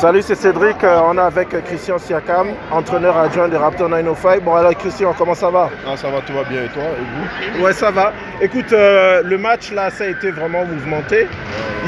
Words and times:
Salut, 0.00 0.22
c'est 0.22 0.36
Cédric. 0.36 0.84
Euh, 0.84 1.00
on 1.08 1.18
est 1.18 1.20
avec 1.20 1.48
Christian 1.64 1.98
Siakam, 1.98 2.50
entraîneur 2.70 3.16
adjoint 3.16 3.48
des 3.48 3.56
Raptors 3.56 3.88
905. 3.88 4.44
Bon, 4.44 4.54
alors 4.54 4.72
Christian, 4.76 5.12
comment 5.18 5.34
ça 5.34 5.50
va? 5.50 5.68
Ah, 5.84 5.96
Ça 5.96 6.08
va, 6.08 6.20
tout 6.20 6.32
va 6.34 6.44
bien. 6.44 6.62
Et 6.62 6.68
toi 6.68 6.84
Et 6.84 7.58
vous? 7.58 7.64
Ouais, 7.64 7.72
ça 7.72 7.90
va. 7.90 8.12
Écoute, 8.40 8.72
euh, 8.72 9.22
le 9.24 9.36
match 9.38 9.72
là, 9.72 9.90
ça 9.90 10.04
a 10.04 10.06
été 10.06 10.30
vraiment 10.30 10.64
mouvementé. 10.64 11.26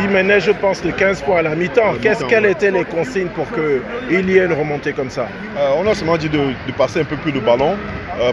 Il 0.00 0.10
menait, 0.10 0.40
je 0.40 0.50
pense, 0.50 0.82
de 0.82 0.90
15 0.90 1.22
points 1.22 1.38
à 1.38 1.42
la 1.42 1.54
mi-temps. 1.54 1.94
Quelles 2.02 2.46
étaient 2.46 2.72
les 2.72 2.82
consignes 2.82 3.28
pour 3.28 3.46
qu'il 3.52 4.28
y 4.28 4.38
ait 4.38 4.44
une 4.44 4.54
remontée 4.54 4.92
comme 4.92 5.10
ça? 5.10 5.28
Euh, 5.56 5.68
On 5.76 5.86
a 5.86 5.94
seulement 5.94 6.16
dit 6.16 6.28
de, 6.28 6.40
passer 6.76 7.02
un 7.02 7.04
peu 7.04 7.16
plus 7.16 7.30
de 7.30 7.38
ballon 7.38 7.76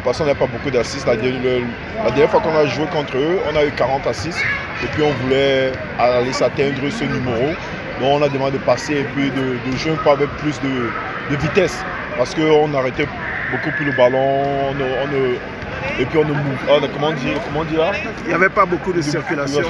parce 0.03 0.17
qu'on 0.17 0.25
n'a 0.25 0.33
pas 0.33 0.47
beaucoup 0.47 0.71
d'assists. 0.71 1.05
La, 1.05 1.13
la, 1.13 2.09
dernière 2.09 2.31
fois 2.31 2.41
qu'on 2.41 2.57
a 2.57 2.65
joué 2.65 2.87
contre 2.87 3.15
eux, 3.15 3.37
on 3.47 3.55
a 3.55 3.63
eu 3.63 3.71
40 3.71 4.07
assists. 4.07 4.43
Et 4.83 4.87
puis 4.87 5.03
on 5.03 5.11
voulait 5.23 5.71
aller 5.99 6.33
s'atteindre 6.33 6.89
ce 6.89 7.03
numéro. 7.03 7.53
Donc 7.99 8.21
on 8.21 8.23
a 8.23 8.29
demandé 8.29 8.57
de 8.57 8.63
passer 8.63 8.93
et 8.93 9.03
puis 9.15 9.31
de, 9.31 9.77
jouer 9.77 9.93
un 9.93 9.95
peu 9.95 10.09
avec 10.11 10.29
plus 10.37 10.59
de, 10.61 11.35
vitesse. 11.35 11.83
Parce 12.17 12.33
qu'on 12.35 12.73
arrêtait 12.73 13.07
beaucoup 13.51 13.75
plus 13.75 13.85
le 13.85 13.91
ballon. 13.91 14.43
et 15.99 16.05
puis 16.05 16.19
on 16.19 16.25
ne 16.25 16.33
move. 16.33 16.89
comment 16.93 17.11
dire, 17.13 17.39
comment 17.45 17.63
dire 17.63 17.91
Il 18.23 18.27
n'y 18.29 18.33
avait 18.33 18.49
pas 18.49 18.65
beaucoup 18.65 18.93
de 18.93 19.01
circulation. 19.01 19.61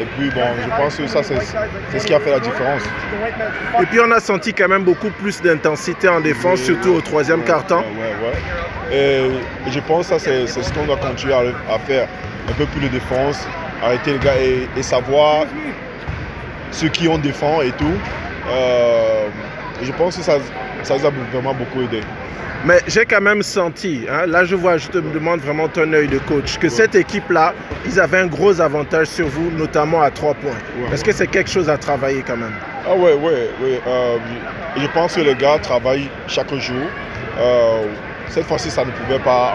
Et 0.00 0.04
puis 0.16 0.30
bon, 0.30 0.40
je 0.62 0.82
pense 0.82 0.96
que 0.96 1.06
ça 1.06 1.22
c'est 1.22 1.98
ce 1.98 2.06
qui 2.06 2.14
a 2.14 2.20
fait 2.20 2.30
la 2.30 2.40
différence. 2.40 2.82
Et 3.80 3.86
puis 3.86 4.00
on 4.00 4.10
a 4.10 4.20
senti 4.20 4.54
quand 4.54 4.68
même 4.68 4.84
beaucoup 4.84 5.10
plus 5.10 5.40
d'intensité 5.42 6.08
en 6.08 6.20
défense, 6.20 6.60
surtout 6.60 6.90
au 6.90 7.00
troisième 7.00 7.42
quart-temps. 7.42 7.84
Ouais, 7.98 8.14
ouais, 8.24 8.96
et, 8.96 9.70
je 9.70 9.80
pense 9.80 10.08
que 10.08 10.18
ça 10.18 10.18
c'est 10.18 10.46
ce 10.46 10.72
qu'on 10.72 10.86
doit 10.86 10.96
continuer 10.96 11.34
à, 11.34 11.78
faire. 11.80 12.08
Un 12.48 12.54
peu 12.54 12.66
plus 12.66 12.80
de 12.80 12.88
défense, 12.88 13.46
arrêter 13.84 14.14
les 14.14 14.18
gars 14.18 14.34
et 14.76 14.82
savoir 14.82 15.44
ceux 16.72 16.88
qui 16.88 17.08
ont 17.08 17.18
défend 17.18 17.62
et 17.62 17.70
tout. 17.72 17.96
Euh, 18.50 19.28
je 19.82 19.92
pense 19.92 20.16
que 20.16 20.22
ça, 20.22 20.34
ça 20.82 20.94
a 20.94 21.10
vraiment 21.32 21.54
beaucoup 21.54 21.82
aidé. 21.82 22.00
Mais 22.64 22.78
j'ai 22.86 23.04
quand 23.04 23.20
même 23.20 23.42
senti, 23.42 24.06
hein, 24.08 24.26
là 24.26 24.44
je 24.44 24.54
vois, 24.54 24.76
je 24.76 24.86
te 24.86 24.98
demande 24.98 25.40
vraiment 25.40 25.66
ton 25.66 25.92
œil 25.92 26.06
de 26.06 26.18
coach, 26.18 26.58
que 26.58 26.68
cette 26.68 26.94
équipe-là, 26.94 27.54
ils 27.84 27.98
avaient 27.98 28.20
un 28.20 28.28
gros 28.28 28.60
avantage 28.60 29.08
sur 29.08 29.26
vous, 29.26 29.50
notamment 29.50 30.00
à 30.00 30.10
trois 30.10 30.34
points. 30.34 30.52
Est-ce 30.92 31.02
que 31.02 31.10
c'est 31.10 31.26
quelque 31.26 31.50
chose 31.50 31.68
à 31.68 31.76
travailler 31.76 32.22
quand 32.24 32.36
même? 32.36 32.54
Ah 32.88 32.94
ouais, 32.94 33.14
ouais, 33.14 33.50
ouais. 33.60 33.80
Euh, 33.84 34.16
je 34.76 34.86
pense 34.94 35.16
que 35.16 35.22
les 35.22 35.34
gars 35.34 35.58
travaillent 35.58 36.08
chaque 36.28 36.54
jour. 36.54 36.86
Euh, 37.40 37.82
cette 38.28 38.46
fois-ci, 38.46 38.70
ça 38.70 38.84
ne 38.84 38.92
pouvait 38.92 39.18
pas, 39.18 39.54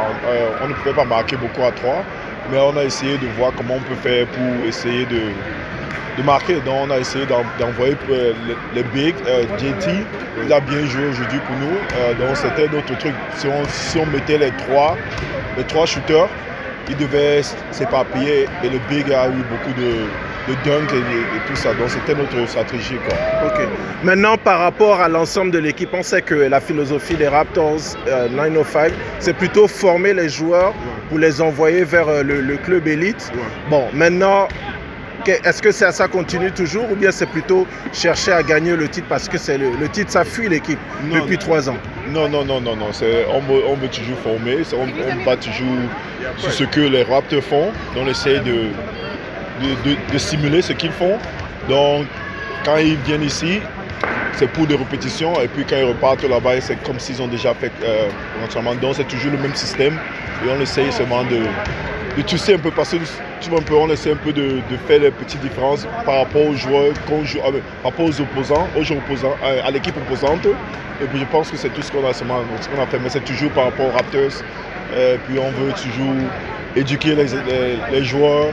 on 0.62 0.68
ne 0.68 0.74
pouvait 0.74 0.94
pas 0.94 1.06
marquer 1.06 1.38
beaucoup 1.38 1.64
à 1.64 1.72
trois, 1.72 2.04
mais 2.52 2.58
on 2.58 2.76
a 2.78 2.84
essayé 2.84 3.18
de 3.18 3.28
voir 3.38 3.54
comment 3.56 3.76
on 3.76 3.80
peut 3.80 4.02
faire 4.02 4.28
pour 4.28 4.68
essayer 4.68 5.06
de, 5.06 5.22
de 6.18 6.24
marquer. 6.24 6.56
Donc 6.56 6.76
on 6.88 6.92
a 6.92 6.98
essayé 6.98 7.26
d'envoyer 7.26 7.96
euh, 8.10 8.34
les, 8.74 8.84
big. 8.84 9.16
Euh, 9.28 9.44
JT, 9.58 9.92
il 10.44 10.54
a 10.54 10.60
bien 10.60 10.86
joué 10.86 11.06
aujourd'hui 11.10 11.40
pour 11.40 11.56
nous. 11.58 11.78
Euh, 11.98 12.14
donc 12.16 12.36
c'était 12.36 12.68
notre 12.74 12.98
truc. 12.98 13.14
Si 13.36 13.48
on, 13.48 13.64
si 13.70 13.98
on, 13.98 14.06
mettait 14.08 14.38
les 14.38 14.52
trois, 14.52 14.98
les 15.58 15.64
trois 15.64 15.86
shooters, 15.86 16.28
il 16.90 16.98
devait 16.98 17.42
s'éparpiller 17.72 18.48
et 18.64 18.70
le 18.70 18.80
big 18.90 19.12
a 19.12 19.28
eu 19.28 19.44
beaucoup 19.50 19.74
de, 19.80 20.08
de 20.48 20.58
dunk 20.64 20.94
et, 20.94 21.48
tout 21.48 21.56
ça. 21.56 21.74
Donc 21.74 21.90
c'était 21.90 22.16
notre 22.16 22.48
stratégie. 22.48 22.96
Quoi. 23.08 23.18
Maintenant, 24.04 24.38
par 24.38 24.60
rapport 24.60 25.02
à 25.02 25.10
l'ensemble 25.10 25.52
de 25.52 25.60
l'équipe, 25.60 25.90
on 25.94 26.04
sait 26.04 26.22
que 26.22 26.36
la 26.36 26.62
philosophie 26.62 27.16
des 27.16 27.28
Raptors 27.28 27.98
905, 28.32 28.94
c'est 29.20 29.34
plutôt 29.34 29.68
former 29.68 30.14
les 30.14 30.30
joueurs 30.30 30.74
pour 31.10 31.20
les 31.20 31.42
envoyer 31.42 31.84
vers 31.84 32.24
le, 32.24 32.58
club 32.58 32.88
élite. 32.88 33.32
Bon, 33.70 33.86
maintenant, 33.94 34.48
est-ce 35.32 35.62
que 35.62 35.72
ça, 35.72 35.92
ça 35.92 36.08
continue 36.08 36.52
toujours 36.52 36.92
ou 36.92 36.96
bien 36.96 37.12
c'est 37.12 37.26
plutôt 37.28 37.68
chercher 37.94 38.32
à 38.32 38.44
gagner 38.44 38.76
le 38.76 38.88
titre 38.88 39.08
parce 39.10 39.28
que 39.28 39.38
c'est 39.38 39.58
le, 39.58 39.88
titre, 39.90 40.12
ça 40.12 40.24
fuit 40.24 40.50
l'équipe 40.50 40.80
depuis 41.14 41.38
trois 41.38 41.70
ans? 41.70 41.78
Non, 42.10 42.30
non, 42.30 42.46
non, 42.46 42.62
non, 42.62 42.76
non. 42.76 42.88
On 43.32 43.40
veut, 43.42 43.62
on, 43.68 43.76
veut, 43.76 43.88
toujours 43.90 44.18
former, 44.20 44.58
on, 44.74 44.84
on 44.84 45.26
bat 45.26 45.38
toujours 45.38 45.78
sur 46.38 46.52
ce 46.52 46.64
que 46.64 46.82
les 46.82 47.04
Raptors 47.04 47.44
font. 47.44 47.72
On 47.96 48.08
essaie 48.08 48.40
de, 48.40 48.70
de, 50.12 50.18
simuler 50.18 50.62
ce 50.62 50.74
qu'ils 50.74 50.92
font. 50.92 51.18
Donc, 51.70 52.06
quand 52.64 52.78
ils 52.78 52.98
viennent 52.98 53.24
ici, 53.24 53.60
c'est 54.34 54.48
pour 54.48 54.68
des 54.68 54.76
répétitions. 54.76 55.34
Et 55.42 55.48
puis 55.48 55.66
quand 55.68 55.78
ils 55.78 55.86
repartent 55.86 56.24
là-bas, 56.24 56.62
c'est 56.62 56.82
comme 56.84 57.00
s'ils 57.00 57.22
ont 57.22 57.28
déjà 57.28 57.54
fait 57.54 57.72
euh, 57.84 58.08
Donc 58.82 58.96
c'est 58.96 59.08
toujours 59.08 59.32
le 59.32 59.40
même 59.40 59.56
système. 59.56 59.98
Et 60.46 60.50
on 60.56 60.62
essaye 60.62 60.92
seulement 60.92 61.24
de, 61.24 61.42
de 62.18 62.24
tisser 62.24 62.56
un 62.56 62.58
peu 62.58 62.72
parce 62.72 62.92
que 62.92 62.98
tu 63.40 63.50
vois 63.50 63.60
un 63.60 63.64
peu, 63.64 63.76
on 63.76 63.90
essaie 63.90 64.12
un 64.12 64.16
peu 64.16 64.34
de, 64.34 64.60
faire 64.88 65.00
les 65.00 65.12
petites 65.12 65.40
différences 65.40 65.88
par 66.04 66.18
rapport 66.18 66.48
aux 66.48 66.56
joueurs 66.56 66.94
joue, 67.24 67.40
ah, 67.46 67.52
par 67.84 67.92
rapport 67.92 68.06
aux 68.06 68.22
opposants, 68.22 68.68
aux 68.76 68.84
joueurs 68.84 69.00
opposants, 69.00 69.36
à, 69.44 69.70
l'équipe 69.70 69.96
opposante. 69.96 70.46
Et 71.00 71.06
puis 71.06 71.20
je 71.20 71.26
pense 71.26 71.52
que 71.52 71.58
c'est 71.58 71.70
tout 71.70 71.82
ce 71.84 71.92
qu'on 71.92 72.06
a, 72.08 72.14
ce 72.14 72.24
qu'on 72.24 72.82
a 72.82 72.88
fait, 72.88 72.98
mais 72.98 73.10
c'est 73.10 73.24
toujours 73.24 73.52
par 73.52 73.66
rapport 73.66 73.86
aux 73.86 73.92
Raptors. 73.92 74.42
Et 74.98 75.18
puis 75.28 75.38
on 75.38 75.52
veut 75.52 75.72
toujours 75.74 76.16
éduquer 76.76 77.16
les, 77.16 78.04
joueurs 78.04 78.48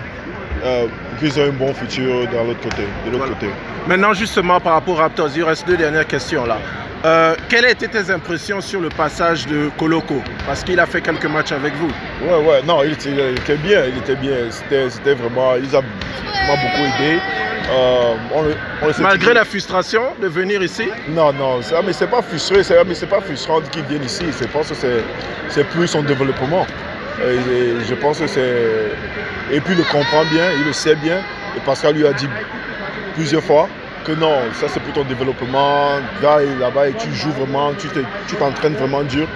euh, 0.64 0.86
pour 0.86 1.18
qu'ils 1.18 1.38
aient 1.38 1.48
un 1.48 1.52
bon 1.52 1.72
futur 1.72 2.26
de 2.28 2.36
l'autre 2.46 2.60
côté, 2.60 2.82
de 3.06 3.10
l'autre 3.10 3.28
côté. 3.28 3.46
Maintenant 3.86 4.12
justement 4.12 4.60
par 4.60 4.74
rapport 4.74 4.94
aux 4.94 4.98
Raptors, 4.98 5.30
il 5.34 5.42
reste 5.42 5.66
deux 5.66 5.78
dernières 5.78 6.06
questions 6.06 6.44
là. 6.44 6.58
Euh, 7.04 7.36
quelles 7.50 7.66
étaient 7.66 7.88
tes 7.88 8.10
impressions 8.10 8.62
sur 8.62 8.80
le 8.80 8.88
passage 8.88 9.46
de 9.46 9.68
Coloco 9.78 10.22
Parce 10.46 10.64
qu'il 10.64 10.80
a 10.80 10.86
fait 10.86 11.02
quelques 11.02 11.26
matchs 11.26 11.52
avec 11.52 11.74
vous. 11.74 11.90
Ouais, 12.26 12.46
ouais, 12.46 12.62
non, 12.62 12.82
il 12.82 12.92
était, 12.92 13.56
bien, 13.56 13.84
il 13.84 13.98
était 13.98 14.16
bien. 14.16 14.36
C'était 14.50 15.12
vraiment, 15.12 15.54
il 15.56 15.66
a 15.66 15.80
vraiment 15.80 16.62
beaucoup 16.62 17.02
aidé. 17.02 17.18
Euh, 17.70 18.14
Malgré 19.00 19.34
la 19.34 19.44
frustration 19.44 20.02
de 20.20 20.28
venir 20.28 20.62
ici? 20.62 20.84
Non, 21.10 21.32
non, 21.34 21.60
mais 21.84 21.92
c'est 21.92 22.06
pas 22.06 22.22
frustré, 22.22 22.62
mais 22.86 22.94
c'est 22.94 23.06
pas 23.06 23.20
frustrant 23.20 23.60
qu'il 23.60 23.82
vienne 23.82 24.04
ici. 24.04 24.24
Je 24.40 24.46
pense 24.46 24.70
que 24.70 25.02
c'est 25.50 25.64
plus 25.68 25.88
son 25.88 26.02
développement. 26.02 26.66
je 27.18 27.94
pense 27.96 28.20
que 28.20 28.26
c'est. 28.26 28.92
Et 29.52 29.60
puis 29.60 29.74
il 29.74 29.78
le 29.78 29.84
comprend 29.84 30.24
bien, 30.32 30.44
il 30.58 30.64
le 30.66 30.72
sait 30.72 30.94
bien. 30.94 31.18
Et 31.54 31.60
Pascal 31.60 31.96
lui 31.96 32.06
a 32.06 32.14
dit 32.14 32.28
plusieurs 33.14 33.42
fois 33.42 33.68
que 34.04 34.12
non, 34.12 34.36
ça 34.52 34.66
c'est 34.68 34.80
pour 34.80 34.92
ton 34.92 35.04
développement, 35.04 35.98
là 36.22 36.38
là-bas 36.60 36.88
et 36.88 36.92
tu 36.92 37.12
joues 37.14 37.32
vraiment, 37.32 37.72
tu 37.74 38.36
t'entraînes 38.36 38.74
vraiment 38.74 39.02
dur. 39.02 39.26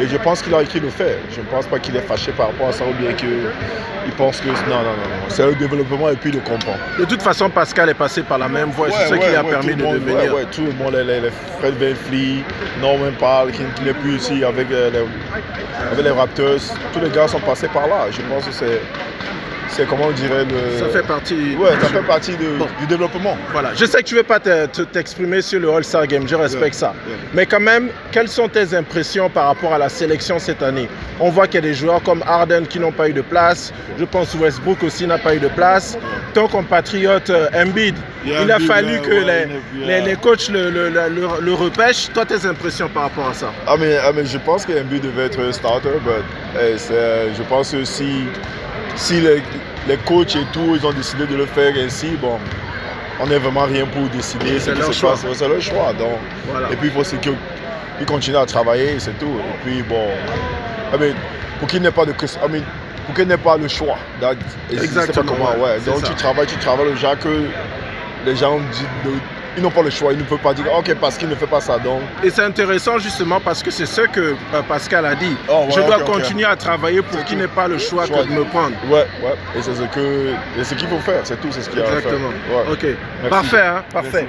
Et 0.00 0.06
je 0.06 0.16
pense 0.18 0.42
qu'il 0.42 0.54
a 0.54 0.62
écrit 0.62 0.80
le 0.80 0.90
fait. 0.90 1.18
Je 1.30 1.40
ne 1.40 1.46
pense 1.46 1.66
pas 1.66 1.78
qu'il 1.78 1.96
est 1.96 2.00
fâché 2.00 2.32
par 2.32 2.48
rapport 2.48 2.68
à 2.68 2.72
ça 2.72 2.84
ou 2.84 2.92
bien 3.02 3.12
qu'il 3.14 4.12
pense 4.16 4.40
que 4.40 4.48
non, 4.48 4.82
non, 4.82 4.82
non, 4.82 5.26
c'est 5.28 5.46
le 5.46 5.54
développement 5.54 6.10
et 6.10 6.16
puis 6.16 6.30
il 6.30 6.36
le 6.36 6.42
comprend. 6.42 6.76
De 6.98 7.04
toute 7.04 7.22
façon, 7.22 7.48
Pascal 7.48 7.88
est 7.88 7.94
passé 7.94 8.22
par 8.22 8.38
la 8.38 8.48
même 8.48 8.70
voie, 8.70 8.88
c'est 8.90 9.08
ce 9.08 9.14
qui 9.14 9.34
a 9.34 9.42
permis 9.42 9.74
de 9.74 9.84
devenir. 9.84 10.34
Oui, 10.34 10.42
tout 10.52 10.64
le 10.64 10.72
monde, 10.72 10.94
les, 10.94 11.20
les 11.20 11.30
Fred 11.58 11.78
Benfly, 11.78 12.42
Norman 12.80 13.12
Parle, 13.18 13.52
qui 13.52 13.62
n'est 13.84 13.94
plus 13.94 14.16
ici 14.16 14.44
avec 14.44 14.70
euh, 14.70 14.90
les, 14.90 14.98
avec 15.92 16.04
les 16.04 16.10
Raptors, 16.10 16.60
tous 16.92 17.00
les 17.00 17.10
gars 17.10 17.28
sont 17.28 17.40
passés 17.40 17.68
par 17.68 17.86
là. 17.86 18.06
Je 18.10 18.20
pense 18.22 18.44
que 18.46 18.52
c'est 18.52 18.80
c'est 19.68 19.86
comment 19.88 20.06
on 20.06 20.12
dirait 20.12 20.44
le... 20.44 20.78
Ça 20.78 20.88
fait 20.88 21.06
partie. 21.06 21.56
Ouais, 21.56 21.70
ça 21.80 21.88
fait 21.88 22.06
partie 22.06 22.32
du 22.36 22.86
développement. 22.86 23.36
Voilà. 23.52 23.74
Je 23.74 23.84
sais 23.84 23.98
que 23.98 24.08
tu 24.08 24.14
ne 24.14 24.20
veux 24.20 24.24
pas 24.24 24.40
t'exprimer 24.40 25.42
sur 25.42 25.60
le 25.60 25.70
All-Star 25.70 26.06
Game, 26.06 26.26
je 26.28 26.34
respecte 26.34 26.74
ça. 26.74 26.94
Mais 27.34 27.46
quand 27.46 27.60
même, 27.60 27.88
quelles 28.12 28.28
sont 28.28 28.48
tes 28.48 28.74
impressions 28.74 29.28
par 29.28 29.46
rapport 29.48 29.72
à 29.72 29.78
la 29.78 29.88
sélection 29.88 30.38
cette 30.38 30.62
année? 30.62 30.88
On 31.20 31.30
voit 31.30 31.46
qu'il 31.46 31.56
y 31.56 31.58
a 31.58 31.68
des 31.68 31.74
joueurs 31.74 32.02
comme 32.02 32.22
Arden 32.26 32.66
qui 32.66 32.78
n'ont 32.78 32.92
pas 32.92 33.08
eu 33.08 33.12
de 33.12 33.22
place. 33.22 33.72
Je 33.98 34.04
pense 34.04 34.32
que 34.32 34.38
Westbrook 34.38 34.82
aussi 34.82 35.06
n'a 35.06 35.18
pas 35.18 35.34
eu 35.34 35.38
de 35.38 35.48
place. 35.48 35.96
Ton 36.34 36.48
compatriote 36.48 37.30
euh, 37.30 37.48
Embiid, 37.54 37.94
il 38.24 38.50
a 38.50 38.58
fallu 38.58 39.00
que 39.00 39.10
les, 39.84 40.00
les, 40.02 40.16
coachs 40.16 40.48
le, 40.48 40.70
le, 40.70 40.90
le, 40.90 41.54
repêchent. 41.54 42.10
Toi, 42.12 42.26
tes 42.26 42.44
impressions 42.46 42.88
par 42.88 43.04
rapport 43.04 43.28
à 43.28 43.34
ça? 43.34 43.52
Ah 43.66 43.76
mais, 43.78 43.96
ah, 43.96 44.12
mais 44.14 44.26
je 44.26 44.38
pense 44.38 44.66
que 44.66 44.72
Embiid 44.72 45.02
devait 45.02 45.26
être 45.26 45.40
un 45.40 45.52
starter, 45.52 45.88
mais 46.04 46.76
je 46.76 47.42
pense 47.48 47.72
aussi 47.74 47.86
si 47.86 48.24
les, 49.10 49.42
les, 49.88 49.96
coachs 49.98 50.36
et 50.36 50.44
tout, 50.52 50.74
ils 50.74 50.86
ont 50.86 50.92
décidé 50.92 51.26
de 51.26 51.36
le 51.36 51.46
faire 51.46 51.74
ainsi, 51.78 52.16
bon, 52.20 52.38
on 53.20 53.26
n'est 53.26 53.38
vraiment 53.38 53.64
rien 53.64 53.86
pour 53.86 54.08
décider. 54.08 54.58
C'est 54.58 54.74
leur, 54.74 54.92
choix. 54.92 55.16
C'est 55.16 55.48
leur 55.48 55.60
choix. 55.60 55.92
Donc, 55.92 56.18
Et 56.72 56.76
puis, 56.76 56.90
il 56.94 57.04
faut 57.04 57.16
qu'ils 57.18 58.06
continuent 58.06 58.36
à 58.36 58.46
travailler, 58.46 58.98
c'est 58.98 59.18
tout. 59.18 59.38
Et 59.38 59.64
puis, 59.64 59.82
bon, 59.82 60.08
pour 61.58 61.68
qu'il 61.68 61.82
n'ait 61.82 61.90
pas 61.90 62.04
de 62.04 62.12
pour 62.12 63.14
qu'il 63.14 63.28
n'ait 63.28 63.36
pas 63.36 63.56
le 63.56 63.68
choix. 63.68 63.98
Exactement. 64.70 65.50
ouais. 65.58 65.78
Donc, 65.86 66.02
tu 66.02 66.14
travailles, 66.14 66.46
tu 66.46 66.56
travailles 66.56 66.92
déjà 66.92 67.14
que 67.16 67.46
les 68.24 68.36
gens 68.36 68.58
disent 68.58 69.12
ils 69.56 69.62
n'ont 69.62 69.70
pas 69.70 69.82
le 69.82 69.90
choix. 69.90 70.12
Ils 70.12 70.18
ne 70.18 70.24
peuvent 70.24 70.38
pas 70.38 70.54
dire, 70.54 70.66
OK, 70.76 70.94
parce 71.00 71.16
qu'il 71.16 71.28
ne 71.28 71.34
fait 71.34 71.46
pas 71.46 71.60
ça. 71.60 71.78
Donc... 71.78 72.00
Et 72.22 72.30
c'est 72.30 72.42
intéressant 72.42 72.98
justement 72.98 73.40
parce 73.40 73.62
que 73.62 73.70
c'est 73.70 73.86
ce 73.86 74.02
que 74.02 74.34
euh, 74.54 74.62
Pascal 74.68 75.06
a 75.06 75.14
dit. 75.14 75.36
Oh, 75.48 75.66
je 75.70 75.80
dois 75.80 76.00
continuer 76.00 76.44
à 76.44 76.56
travailler 76.56 77.02
pour 77.02 77.24
qu'il 77.24 77.38
n'ait 77.38 77.48
pas 77.48 77.68
le 77.68 77.78
choix, 77.78 78.06
de 78.06 78.32
me 78.32 78.44
prendre. 78.44 78.74
Ouais, 78.88 79.06
ouais. 79.22 79.34
Et 79.56 79.62
c'est 79.62 79.74
ce 79.74 79.82
qu'il 79.82 80.64
ce 80.64 80.74
qu'il 80.74 80.88
faut 80.88 80.98
faire. 80.98 81.20
C'est 81.24 81.40
tout, 81.40 81.48
c'est 81.50 81.62
ce 81.62 81.70
qu'il 81.70 81.78
y 81.78 81.82
a 81.82 81.86
Exactement. 81.86 82.30
OK. 82.70 82.86
Parfait, 83.30 83.60
hein? 83.60 83.84
Parfait. 83.92 84.26